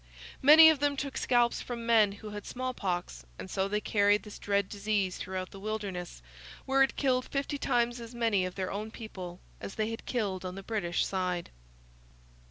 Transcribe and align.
Many 0.41 0.67
of 0.71 0.79
them 0.79 0.97
took 0.97 1.15
scalps 1.15 1.61
from 1.61 1.85
men 1.85 2.13
who 2.13 2.31
had 2.31 2.47
smallpox; 2.47 3.23
and 3.37 3.51
so 3.51 3.67
they 3.67 3.79
carried 3.79 4.23
this 4.23 4.39
dread 4.39 4.67
disease 4.67 5.17
throughout 5.19 5.51
the 5.51 5.59
wilderness, 5.59 6.23
where 6.65 6.81
it 6.81 6.95
killed 6.95 7.25
fifty 7.25 7.59
times 7.59 8.01
as 8.01 8.15
many 8.15 8.43
of 8.43 8.55
their 8.55 8.71
own 8.71 8.89
people 8.89 9.39
as 9.59 9.75
they 9.75 9.91
had 9.91 10.07
killed 10.07 10.43
on 10.43 10.55
the 10.55 10.63
British 10.63 11.05
side. 11.05 11.51